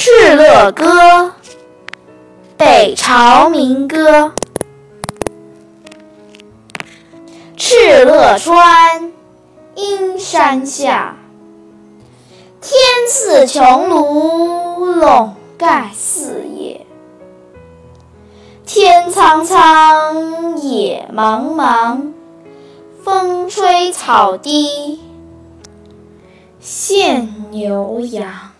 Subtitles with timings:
[0.00, 1.32] 敕勒歌
[2.56, 4.32] 北朝民歌。
[7.56, 9.12] 敕勒川
[9.74, 11.16] 阴山下。
[12.60, 16.86] 天似穹庐笼盖四野。
[18.64, 22.12] 天苍苍野茫茫。
[23.02, 25.00] 风吹草低
[26.60, 28.57] 见牛羊。